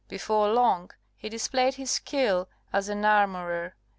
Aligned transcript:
Before 0.07 0.49
long 0.49 0.89
he 1.15 1.29
displayed 1.29 1.75
his 1.75 1.91
skill 1.91 2.49
as 2.73 2.89
an 2.89 3.05
armourer. 3.05 3.75